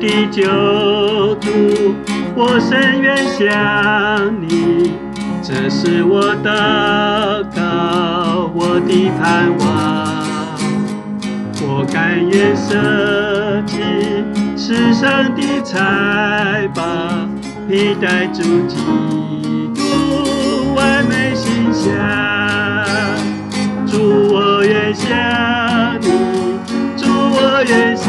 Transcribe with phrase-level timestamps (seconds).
[0.00, 0.42] 的救
[1.36, 1.48] 主，
[2.36, 3.48] 我深愿想
[4.40, 4.92] 你，
[5.42, 6.46] 这是我祷
[7.54, 9.66] 告，我的盼望。
[11.60, 13.82] 我甘愿舍弃
[14.56, 16.82] 世上的财宝，
[17.68, 18.76] 替代主基
[19.74, 21.92] 督完美形象。
[23.86, 25.08] 主，我愿想
[26.00, 26.06] 你，
[26.96, 28.06] 主，我愿想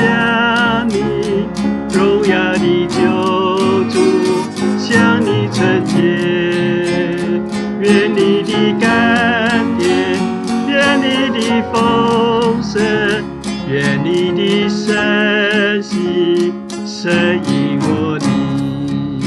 [11.02, 12.82] 你的丰盛。
[13.72, 16.52] 愿你的神息
[16.86, 19.22] 深引我你，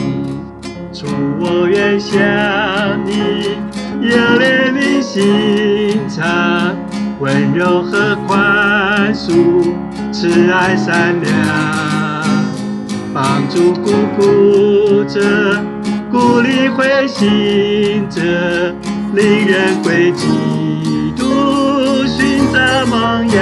[0.93, 1.07] 主
[1.39, 2.19] 我愿向
[3.07, 3.57] 你，
[4.01, 6.75] 有怜悯心肠，
[7.21, 9.73] 温柔和宽恕，
[10.11, 11.33] 慈爱善良，
[13.15, 15.63] 帮助孤苦者，
[16.11, 18.21] 鼓励灰心者，
[19.15, 20.27] 令人归基
[21.17, 21.23] 督，
[22.53, 23.41] 寻找梦想。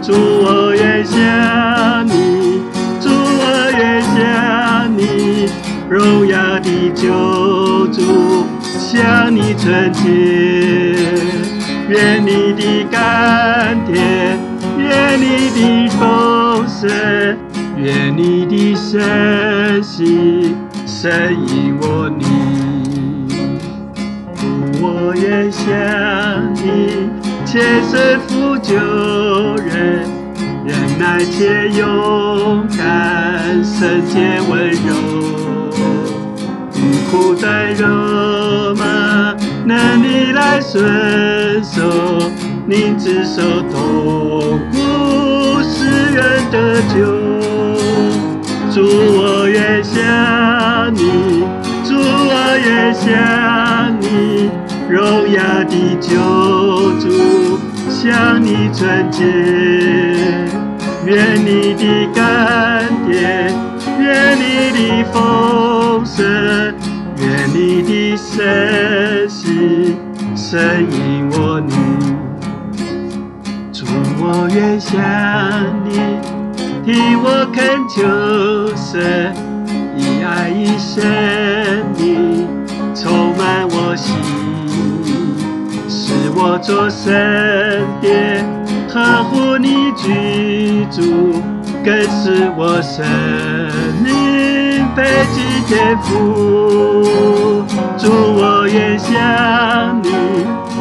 [0.00, 2.62] 主我愿想你，
[3.00, 5.50] 主我愿想你，
[5.90, 10.06] 荣耀的救主，向你纯洁，
[11.88, 14.38] 愿你的甘甜，
[14.78, 16.88] 愿你的丰盛，
[17.76, 20.54] 愿你的神息，
[20.86, 22.24] 深引我你。
[24.36, 24.46] 主
[24.80, 25.66] 我愿想
[26.54, 27.05] 你，
[27.56, 28.74] 千岁抚救
[29.64, 30.04] 人。
[30.66, 34.92] 忍耐且勇敢，圣洁温柔，
[36.74, 36.78] 遇
[37.10, 37.86] 苦在肉
[38.74, 42.30] 麻，能逆来顺受，
[42.66, 43.40] 宁自受
[43.72, 47.06] 痛苦，使人得救。
[48.70, 51.42] 祝我愿想你，
[51.88, 54.50] 祝我愿想你，
[54.90, 56.20] 荣耀的救，
[58.06, 59.24] 向你纯洁。
[61.04, 63.52] 愿你的甘甜，
[63.98, 66.24] 愿你的丰盛，
[67.18, 69.96] 愿你的神息，
[70.36, 71.74] 深引我你。
[73.72, 73.84] 主
[74.18, 75.02] 我愿向
[75.84, 75.90] 你，
[76.84, 77.96] 替我恳求
[78.76, 79.34] 神，
[79.96, 81.04] 以爱以生
[81.98, 82.46] 命
[82.94, 84.14] 充满我心，
[85.88, 87.12] 使我作圣
[88.00, 88.44] 殿。
[88.88, 91.42] 呵护你居住，
[91.84, 93.04] 更是我生
[94.02, 95.02] 命配
[95.34, 96.06] 给天赋。
[97.98, 100.08] 祝我愿想你，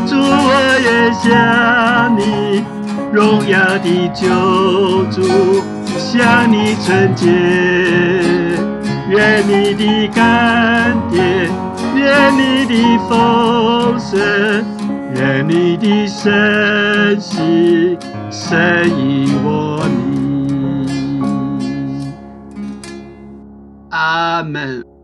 [0.07, 2.63] 祝我愿想你，
[3.11, 4.23] 荣耀的救
[5.11, 5.61] 主，
[5.97, 7.27] 向你纯洁，
[9.09, 11.49] 愿你的甘甜，
[11.95, 14.63] 愿你的丰盛。
[15.15, 17.97] 愿你的神息
[18.29, 21.15] 深引我你，
[23.91, 24.94] 阿门。